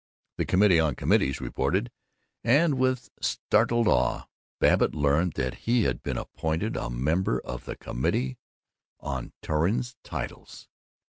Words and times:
The 0.39 0.45
Committee 0.47 0.79
on 0.79 0.95
Committees 0.95 1.39
reported, 1.39 1.91
and 2.43 2.79
with 2.79 3.11
startled 3.21 3.87
awe 3.87 4.25
Babbitt 4.59 4.95
learned 4.95 5.33
that 5.33 5.53
he 5.69 5.83
had 5.83 6.01
been 6.01 6.17
appointed 6.17 6.75
a 6.75 6.89
member 6.89 7.39
of 7.41 7.65
the 7.65 7.75
Committee 7.75 8.39
on 8.99 9.31
Torrens 9.43 9.95
Titles. 10.03 10.67